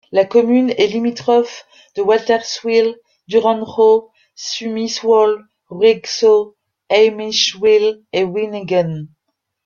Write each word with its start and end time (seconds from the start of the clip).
La 0.11 0.25
commune 0.25 0.71
est 0.79 0.87
limitrophe 0.87 1.67
de 1.95 2.01
Walterswil, 2.01 2.95
Dürrenroth, 3.27 4.09
Sumiswald, 4.33 5.43
Rüegsau, 5.69 6.57
Heimiswil 6.91 8.03
et 8.11 8.23
Wynigen. 8.23 9.09